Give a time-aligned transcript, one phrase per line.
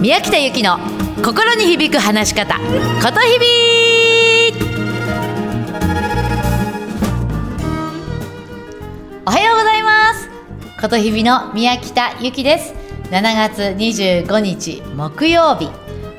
[0.00, 0.78] 宮北由紀の
[1.22, 2.62] 心に響く話し方こ
[3.12, 3.46] とひび
[9.26, 10.30] おはようございます。
[10.80, 12.72] ことひびの宮北由紀です。
[13.10, 15.68] 7月25日木曜日。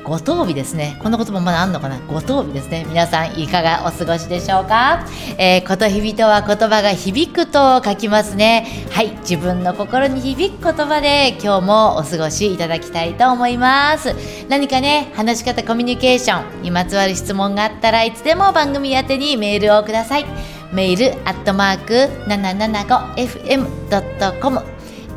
[0.04, 0.96] ご当日ですね。
[1.00, 2.00] この言葉まだあんのかな？
[2.00, 2.84] ご当日ですね。
[2.88, 5.06] 皆さんいかがお過ごしでしょうか？
[5.38, 8.66] えー、ことひびとは言葉が響くと書きますね。
[8.90, 9.10] はい。
[9.20, 14.16] 自分の心に響く言葉で今日もお過ごしいただきたいと思います。
[14.48, 20.26] 何かね、話し方コミュニケーションにまつわる質問があったらいつでも番組宛てにメールをください。
[20.72, 21.94] メールアットマーク
[22.28, 24.60] 775fm.com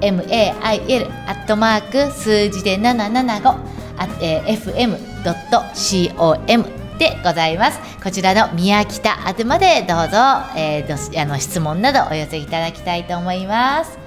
[0.02, 3.74] mail アットマーク数字で775
[4.22, 4.58] えー、
[5.24, 6.66] fm.com
[6.98, 7.80] でございます。
[8.04, 10.18] こちらの宮北宛までどうぞ、
[10.56, 13.98] えー、あの質問などお寄せいただきたいと思います。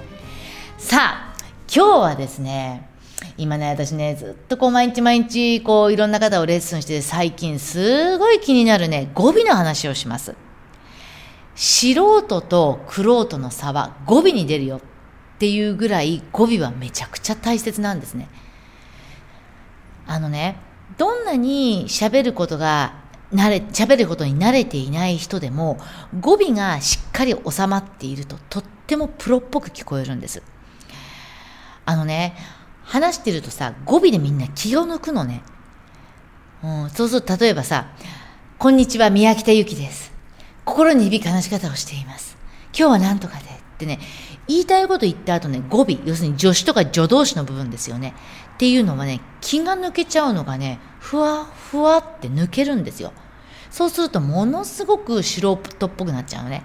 [0.77, 1.35] さあ、
[1.73, 2.89] 今日はですね、
[3.37, 10.35] 今ね、私ね、ずっとこう毎日毎日こういろんな方をレッスンして最近すごい気になるね、語尾の話をします。
[11.55, 14.81] 素人と玄人の差は語尾に出るよっ
[15.39, 18.29] ていうぐらい語尾はめちゃくちゃ大切なんですね。
[20.09, 20.57] あのね、
[20.97, 22.95] どんなに喋ることが
[23.31, 25.77] 慣れ、喋ることに慣れていない人でも、
[26.19, 30.41] 語尾がしっかり収まっていると、とってもプロっぽく聞こえるんです。
[31.85, 32.35] あのね、
[32.83, 35.43] 話してるとさ、語尾でみんな気を抜くのね。
[36.63, 37.89] うん、そうすると、例えばさ、
[38.57, 40.11] こんにちは、宮北ゆきです。
[40.65, 42.35] 心に響く話し方をしています。
[42.75, 43.45] 今日は何とかで。
[43.45, 43.99] ってね、
[44.47, 48.13] 言いたいこと言った後ね、語尾、要するに助詞とか助動詞の部分ですよね。
[48.59, 53.13] っていうのはね、気が抜けちゃうのがね、ふわふわって抜けるんですよ。
[53.71, 56.63] そうするとものすごく素人っぽくなっちゃうのね。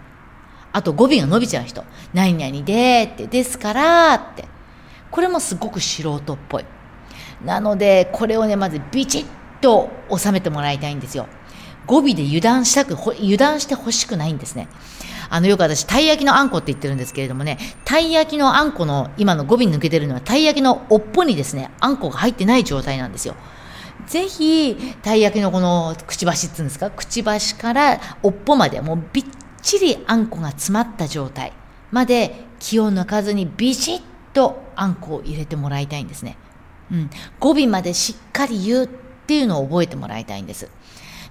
[0.73, 1.85] あと語尾が伸びちゃう人。
[2.13, 4.47] 何々でって、ですからって。
[5.13, 6.65] これもすごく素人っぽい。
[7.45, 9.27] なので、これをね、まずビチッ
[9.61, 11.29] と収めてもらいたいんですよ。
[11.87, 14.67] 語尾で油断したく、油断してほしくないんですね。
[15.35, 23.35] あの、よく私、たい焼きのあんこって言ってるんですけれどもね、たい焼きのあんこの、今の語尾に抜けてるのは、たい焼きの尾っぽにですね、あんこが入ってない状態なんですよ。
[24.07, 29.25] ぜひ、たい焼きのこの、くちばしっていうんですか、くちばしから尾っぽまで、もうびっ
[29.61, 31.53] ちりあんこが詰まった状態
[31.91, 34.03] まで気を抜かずにビシッ
[34.35, 36.39] とあんこを入れてもらいたいんですね。
[36.93, 37.11] うん。
[37.41, 38.87] 語尾までしっかり言うっ
[39.27, 40.69] ていうのを覚えてもらいたいんです。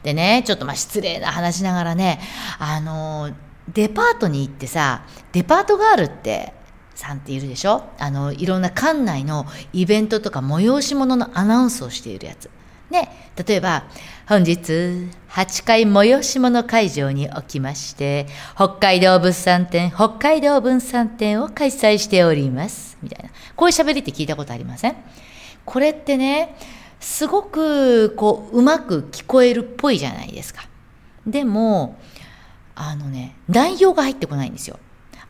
[0.03, 2.19] でね、ちょっとまあ失礼な話ながらね、
[2.59, 3.33] あのー
[3.71, 6.53] デパートに行ってさ、デパートガールって
[6.95, 7.83] さんっているでしょ？
[7.97, 12.49] あの、いろんな館内のイベントとか催し物のアナウンスをしているやつ。
[12.89, 13.85] ね、例えば、
[14.27, 22.97] 本日、8階催し物会場におきまして、北海道物産展、北海道分産展を開催しております。
[23.01, 23.31] みたいな。
[23.55, 24.95] こういう喋りって聞いたことありません？
[25.65, 26.55] これってね、
[26.99, 30.67] すごく、こう、うまく聞こえるっぽいじゃないですか。
[31.25, 31.97] でも、
[32.75, 34.79] あのね、内容が入ってこないんですよ。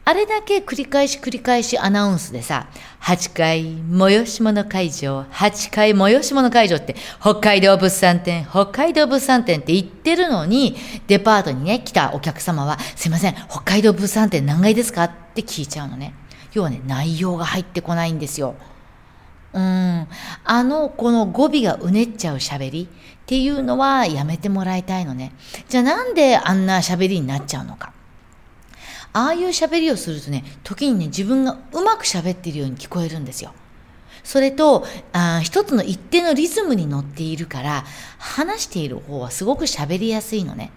[0.06, 2.68] あれだけ繰り返し繰り返しアナウンスでさ、
[3.02, 10.76] 8回催し物会場、8回催し物会場って、北海道物産展、北海道物産展って言ってるのに、
[11.08, 16.14] デパートにね、来たお客様は、すいません、北海道物産展何階ですかって聞いちゃうのね。
[16.52, 18.56] 要はね、内容が入ってこないんですよ。
[19.54, 20.08] うん。
[20.44, 22.90] あの、この語尾がうねっちゃう喋り
[23.24, 25.32] っていうのはやめてもらいたいのね。
[25.70, 27.94] じゃあなんであんな喋りになっちゃうのか。
[29.14, 33.54] ああいう喋りをするとね、時にね、自分がうまく喋ってるように聞こえるんですよ。
[34.24, 37.86] それと、あ一つの一定のリズムに乗っているから、
[38.18, 40.72] 話している方はすごく喋りやすいのね。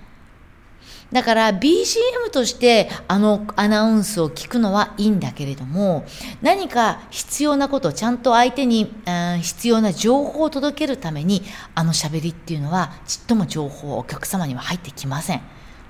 [1.13, 6.05] だから BGM としてあのアナウンスを聞くのはいいんだけれども
[6.43, 11.43] 何か必要なことちゃんと相手に、うん、必要な情報を届けるために
[11.75, 15.43] あの喋りっていうのはちっとも情報お客様には入ってきません。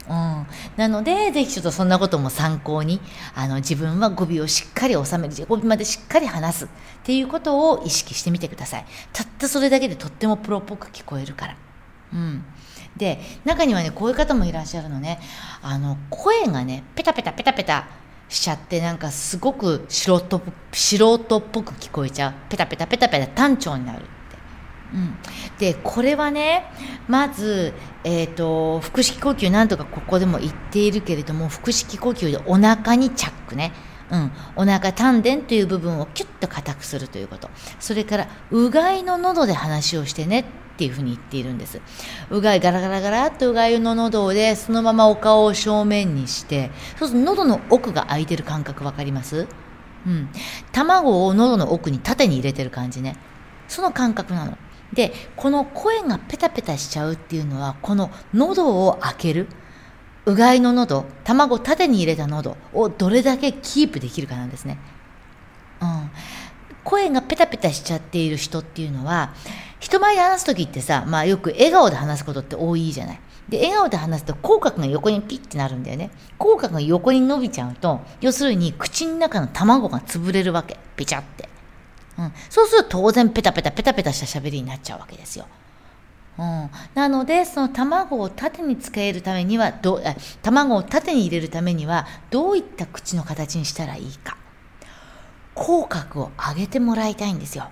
[0.09, 0.47] うん、
[0.77, 3.01] なので、ぜひちょっとそんなことも参考に、
[3.35, 6.69] あの、自分は語尾をしっかり収める、語尾までしっかり話すっ
[7.03, 8.85] ていうことを意識してみてください。
[9.13, 11.57] たったそれだけでとってもプロっぽく聞こえるから。
[12.15, 12.45] うん。
[12.97, 15.21] で、中にはね、こういう方もいらっしゃるのね。
[15.63, 17.87] あの、声がね、ペタペタペタペタ
[18.29, 20.41] しちゃって、なんかすごく素人
[20.73, 22.35] 素人っぽく聞こえちゃう。
[22.49, 24.07] ペタペタペタペタ単調になるって。
[24.95, 25.17] うん、
[25.59, 26.65] で、これはね、
[27.09, 33.73] まず、え、ー、と、腹式呼吸なんとかここでも言っているけれども、腹式呼吸でお腹にチャックね。
[34.11, 37.51] うん、お腹丹田という部分をキュッと硬くするということ
[37.81, 40.45] それからうがいの喉で話をしてね
[40.77, 41.81] っていうふうに言っているんです
[42.31, 49.49] うがいガラガラガラっとうがいの喉でそのままお顔を正面にしてそうすると喉の奥が開いてる感覚わかります？
[50.07, 50.29] うん
[50.73, 53.17] 卵を喉の奥に縦に入れてる感じね
[53.69, 54.57] その感覚なの。
[54.93, 59.49] で、この声がペタペタしちゃうっていうのは、この喉を開ける、
[60.25, 64.79] うがいの喉、卵縦に入れた喉をどれだけキープできるかなんですね。
[66.87, 69.35] 声がペタペタしちゃっている人っていうのは、
[69.81, 73.21] 人前で話す時ってさ、まあよく笑顔で話すことって多いじゃない。
[73.49, 76.11] で、笑顔で話すと口角が横にピッてなるんだよね。
[76.39, 80.79] 口角が横に伸びちゃうと、要するに口の中の卵が潰れるわけ。
[80.95, 81.49] ペチャって。
[82.19, 82.33] うん。
[82.49, 85.47] そうすると当然ペタペタペタペタした喋りになっちゃうわけですよ。
[86.39, 90.03] うん、なのでその卵を縦に使えるためにはど
[90.43, 94.37] 卵を縦に入れるためにはどういった口の形にしたらいいか
[95.57, 97.71] 口角を上げてもらいたいんですよ。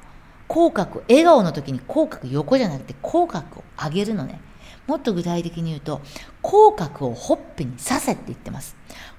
[0.49, 4.41] 口角笑顔の時に口角横じゃなくて口角を上げるのね。
[4.87, 6.01] もっと具体的に言うと
[6.43, 8.75] 口角をほっぺに刺せって言ってます。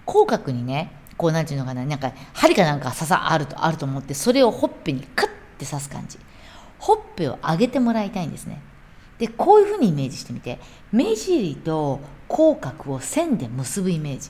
[0.06, 6.18] 口角にねこうなんていうのかななんか針かなんか刺さあるとあると思ってそれをほっぺにクッって刺す感じ。
[6.80, 8.62] ほっぺを上げてもらいたいんですね。
[9.20, 10.60] でこういうふうにイメージしてみて。
[10.92, 14.30] 目尻と口角を線で結ぶイメージ。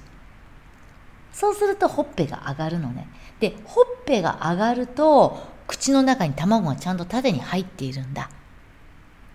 [1.35, 3.09] そうするとほっぺが上がるのね。
[3.41, 5.37] でほっぺが上がると
[5.67, 8.29] 口の中に卵がちゃんと縦に入っているんだ。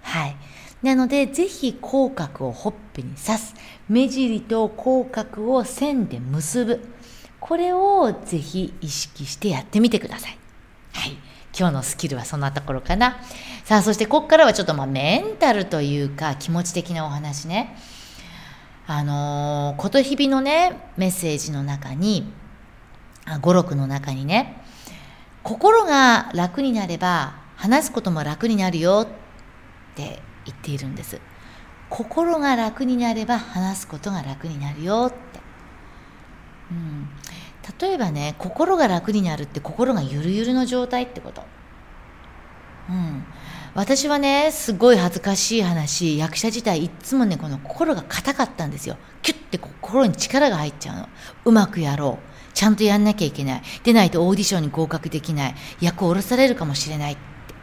[0.00, 0.36] はい。
[0.82, 3.54] なのでぜひ口角をほっぺに刺す。
[3.86, 6.80] 目尻と口角を線で結ぶ。
[7.38, 10.38] これをぜひ意識してやってみてください。
[10.94, 11.18] はい。
[11.56, 13.18] 今日のスキルはそんなところかな。
[13.64, 17.76] さあ、そしてここからはちょっとまあメンタルというか気持ち的なお話ね。
[18.92, 22.32] あのー、ことひびのね、メッセージの中に、
[23.40, 24.64] 語録の中にね、
[25.44, 31.20] 心が楽になれば話すことも楽になるよって言っているんです。
[31.88, 35.40] 心が楽になれば話すことが楽になるよって。
[36.72, 37.08] うん、
[37.78, 41.42] 例えばね心が楽になるって心がゆるゆるの状態ってこと
[42.88, 43.24] うん
[43.74, 48.96] 私はねすごい恥ずかしい話役者自体いつもねこの心が硬かったんですよ。
[49.22, 51.08] キュッて心に力が入っちゃうの。
[51.44, 52.52] うまくやろう。
[52.52, 53.62] ちゃんとやんなきゃいけない。
[53.84, 55.54] でないとオーディションに合格できない。
[55.80, 57.16] 役を下ろされるかもしれない。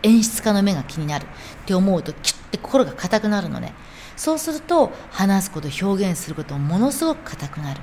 [0.03, 1.25] 演出家の目が気になる。
[1.25, 1.27] っ
[1.65, 3.73] て思うとキュッて心が硬くなるのね。
[4.15, 7.81] そうすると話すこと表現することものすごく硬くなる。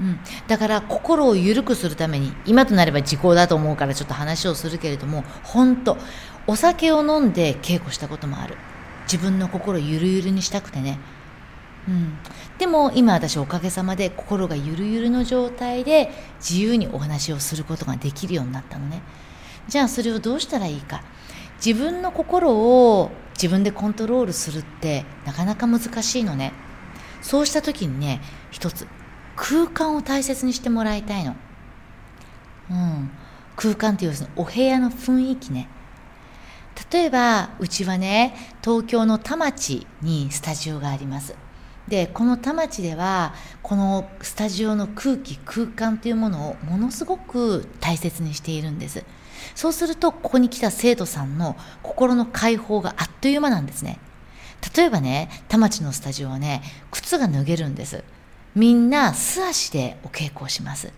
[0.00, 0.18] うん、
[0.48, 5.98] だから心を緩くするために今となれば時効だと思うからちょっと話をするけれども本当
[6.46, 8.56] お酒を飲んで稽古したこともある。
[9.04, 10.98] 自分の心ゆるゆるにしたくてね、
[11.88, 12.16] うん、
[12.58, 19.02] でも今私おかげさまで心がゆるゆるの状態で自由にお話をすることができるようになったのね。
[19.66, 21.02] じゃあそれをどうしたらいいか。
[21.64, 26.52] 自分の心を自分でコントロールするってなかなか難しいのね。
[27.20, 28.20] そうした時にね
[28.50, 28.86] 一つ
[29.42, 31.34] 空間を大切にしてもらいたいの。
[32.70, 33.10] うん。
[33.56, 35.68] 空間っていうのお部屋の雰囲気ね。
[36.92, 41.34] 例えば、うちはね、東京の田町にスタジオがあります。
[41.88, 43.32] で、この田町では、
[43.62, 49.04] このスタジオの空気、空間というものをものすごく大切にしているんです。
[49.54, 53.98] そうすると、ここに来た生徒さんの心の解放があっという間なんですね。
[54.76, 58.04] 例えばね、田町のスタジオはね、靴が脱げるんです。
[58.54, 60.92] みんな素足でお稽古をします。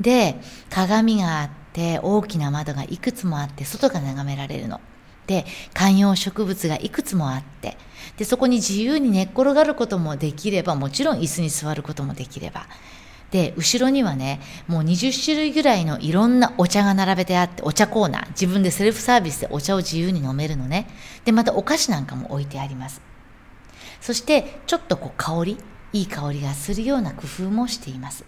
[0.00, 0.36] で、
[0.70, 4.80] 鏡があって、大きな窓がいくつもあって、外が眺められるの。
[5.26, 7.76] で、観葉植物がいくつもあって、
[8.16, 12.66] で、そこに自由に寝っ転がることもできれば、もちろん椅子に座ることもできれば。
[13.30, 20.88] で、後ろにはね、もう20種類ぐらいのいろんなお茶が並べてあって、お茶コーナー、自分でセルフサービスでお茶を自由に飲めるのね。
[21.26, 23.02] で、またお菓子なんかも置いてあります。
[24.00, 25.58] そして、ちょっとこう香り、
[25.92, 28.24] いい香りがするような工夫もしています。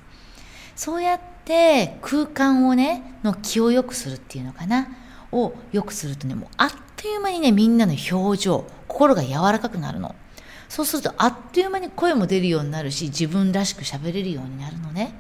[0.76, 4.88] そうやって空間をね、の気を良くするっていうのかな、
[5.32, 10.14] を良くするとね、もうあっという間にね、みんなの表情、心が柔らかくなるの。
[10.68, 15.12] そうするとあっという間に声も出るようになるし、自分らしく喋れるようになるのね。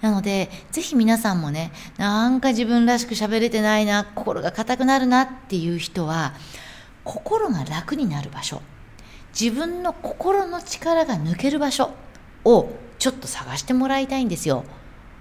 [0.00, 6.34] なので、ぜひ皆さんもね、なんか自分らしく喋れてないな、心が硬くなるなっていう人は、
[7.02, 8.62] 心が楽になる場所。
[9.38, 11.90] 自分の心の力が抜ける場所
[12.44, 14.64] をちょっと探してもらいたいんですよ。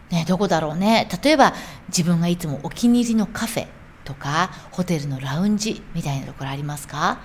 [0.09, 1.07] ね、どこだろうね。
[1.23, 1.53] 例えば
[1.89, 3.67] 自分がいつもお気に入りのカフェ
[4.05, 7.19] とかホテルのラウンジみたいなところありますか？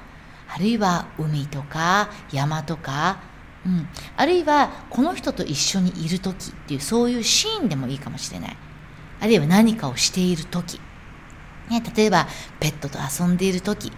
[0.54, 3.20] あるいは海とか山とか、
[3.64, 8.56] うん、あるいはこの人と一緒にいる時っていうそういうシーンでもいいかもしれない。
[9.20, 10.80] あるいは何かをしている時。
[11.70, 12.26] ね、例えば
[12.58, 13.92] ペットと遊んでいる時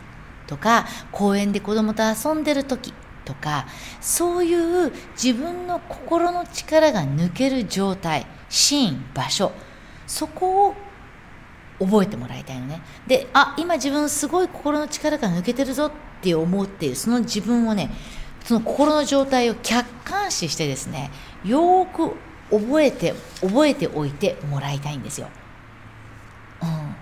[0.47, 2.93] とか公園で子供と遊んでる時
[3.25, 3.67] とか
[4.01, 9.53] そういう自分の心の力が抜ける状態シーン場所
[10.07, 10.75] そこを
[11.79, 17.91] 覚えてもらいたいのねであ今自分すごい心の力が抜けてるぞって思っているその自分をね
[18.45, 21.11] その心の状態を客観視してですね
[21.45, 22.15] よーく
[22.51, 25.29] 覚えて覚えておいてもらいたいんですよ。
[26.63, 26.97] うん、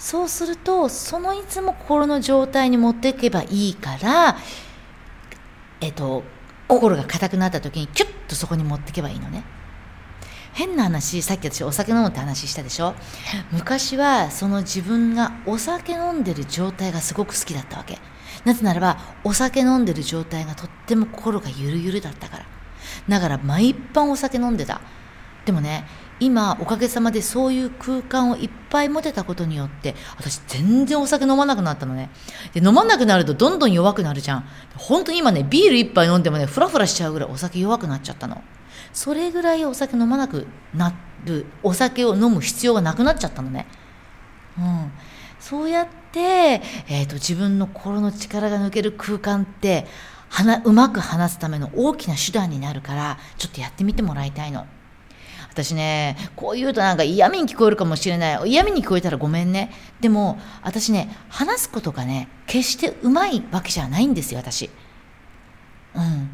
[0.00, 4.38] そうするとそのいつも心の状態に持っていけばいいから
[5.80, 6.24] えっと
[6.66, 9.44] 心が硬くなった時にキュッとそこに持っていけばいいのね。
[10.52, 12.94] 変な話さっき私お酒飲むって話したでしょ？
[13.52, 17.98] 昔はその自分がお酒飲んでる状態がすごく好きだったわけ。
[18.44, 22.46] なぜならばお酒飲んでる状態がとっても心がゆるゆるだったから。
[23.08, 24.80] だから毎晩お酒飲んでた。
[25.44, 25.84] でもね
[26.20, 32.10] 今おかげさまでそういう空間をいっぱい持てたことによって私全然お酒飲まなくなったのね。
[32.52, 34.44] で飲まなくなるとどんどん弱くなるじゃん。
[34.76, 38.42] 本当に今ねビール一杯飲んでもねフラフラしちゃうぐらいお酒弱くなっちゃったの。
[38.92, 40.92] それぐらいお酒飲まなくな
[41.24, 43.66] るお酒を飲む必要がなくなっちゃったのね。
[44.58, 44.92] うん。
[45.38, 49.86] そうやって、えーと、自分の心の力が抜ける空間って
[50.64, 54.66] うまく話すための大きな手段になるからちょっとやってみてもらいたいの。
[55.50, 58.50] 私ねこう言うとなんか嫌味に聞こえるかもしれない。
[58.50, 59.72] 嫌味に聞こえたらごめんね。
[60.00, 64.70] でも私ね話すことがね決してうまいわけじゃないんですよ私。
[65.94, 66.30] うん。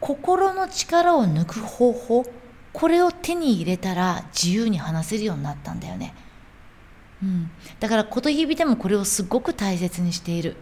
[0.00, 2.24] 心の力を抜く方法
[2.72, 6.14] これを手に入れたら自由に話せるようになったんだよね。
[7.22, 7.50] うん、
[7.80, 10.56] だから琴日々でもこれをすごく大切にしている。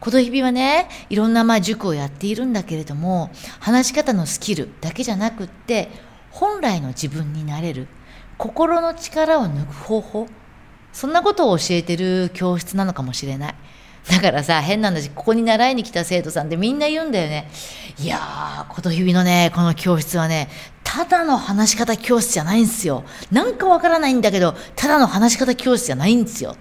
[0.00, 3.30] 琴日々はね、いろんなまあ塾をやっているんだけれども、
[3.60, 5.90] 話し方のスキルだけじゃなくって、
[6.30, 7.88] 本来の自分になれる、
[8.38, 10.26] 心の力を抜く方法、
[10.92, 13.54] そんなことを教えてる教室なのかもしれない。
[14.10, 17.50] だからさ、変なんだし、ここに習いに来た生徒さんってみんな言うんだよね。
[17.98, 20.48] いやー、琴日々のね、この教室はね、
[20.82, 23.04] ただの話し方教室じゃないんですよ。
[23.30, 26.56] なんかわからないんだけど、ただの話し方教室じゃないんですよ。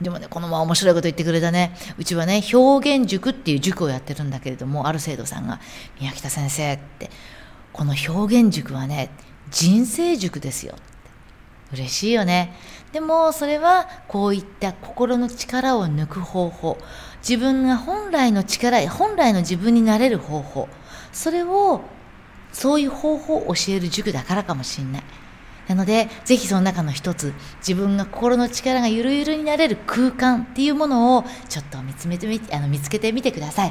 [0.00, 1.74] でもね、このまま面白いこと言ってくれたね。
[1.98, 5.58] うちはね、表現塾っていう塾をやってるんだけれども、ある生徒さんが、
[6.00, 7.10] 宮北先生って、
[7.76, 9.10] この表現塾はね、
[9.50, 10.74] 人生塾ですよ。
[11.72, 12.54] 嬉しいよね。
[12.92, 16.78] でもそれはこういった心の力を抜く方法
[17.18, 20.68] 自分が本来の力本来の自分になれる方法
[21.12, 21.82] それを
[22.52, 25.02] そういう方法を教える塾だからかもしれない。
[25.68, 33.70] なので、ぜひその中の一つ、自分が心の力がゆるゆるになれる空間っていうものをちょっと見つめてみあの見つけてみてください。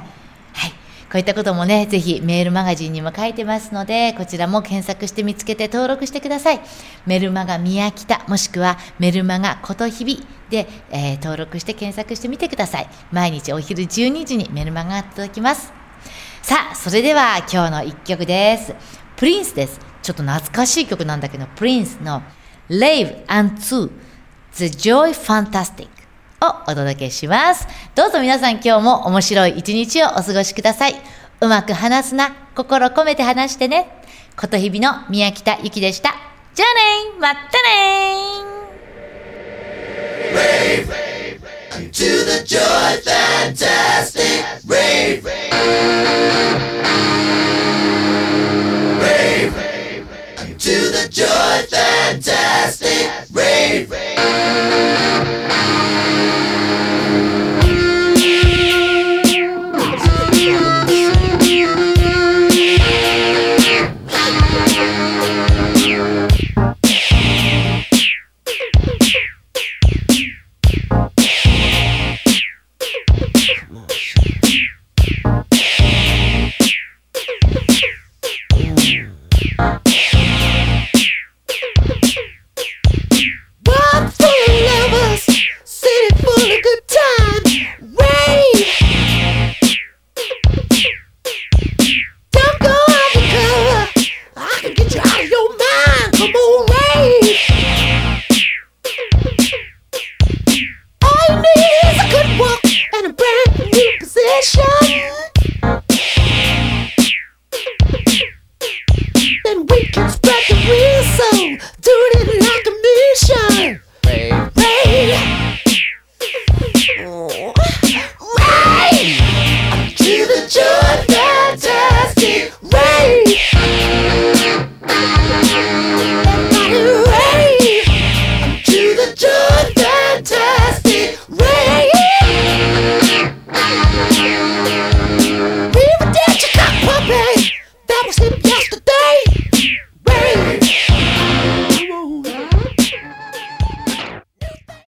[0.54, 0.74] はい。
[1.16, 6.60] こういったこともね、ぜひメールマガジンにも書いてますので、こちらも検索して見つけて登録してください。
[7.06, 12.90] メルマガ宮北、もしくはメルマガこと日々で、えー、登録して検索してみてください。
[13.14, 15.72] 毎日お昼12時にメルマガが届きます。
[16.42, 18.76] さあ、それでは今日の一曲です。
[19.16, 19.80] プリンスです。
[20.04, 22.24] ちょっと懐かしい曲なんだけど、プリンスの
[22.68, 23.90] Live and to
[24.52, 25.95] The Joy Fantastic
[26.48, 27.68] をお届けします。
[27.96, 30.96] どうぞ皆さん今日も面白い一日をお過ごしください。
[31.42, 34.02] うまく話すな、心込めて話してね。
[34.38, 36.16] ことひびの宮北ゆきでした。
[36.54, 36.74] じゃあ
[37.14, 38.56] ねまったね
[41.92, 45.26] to the joy fantastic rave.
[49.02, 49.56] Rave
[50.58, 53.94] to the joy fantastic rave.